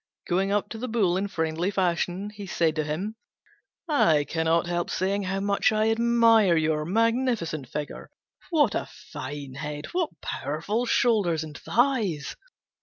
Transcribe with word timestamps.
Going 0.27 0.51
up 0.51 0.67
to 0.69 0.79
the 0.79 0.87
Bull 0.87 1.15
in 1.15 1.27
friendly 1.27 1.69
fashion, 1.69 2.31
he 2.31 2.47
said 2.47 2.75
to 2.77 2.83
him, 2.83 3.17
"I 3.87 4.23
cannot 4.23 4.65
help 4.65 4.89
saying 4.89 5.25
how 5.25 5.41
much 5.41 5.71
I 5.71 5.91
admire 5.91 6.57
your 6.57 6.85
magnificent 6.85 7.69
figure. 7.69 8.09
What 8.49 8.73
a 8.73 8.89
fine 9.13 9.53
head! 9.53 9.85
What 9.93 10.19
powerful 10.19 10.87
shoulders 10.87 11.43
and 11.43 11.55
thighs! 11.55 12.35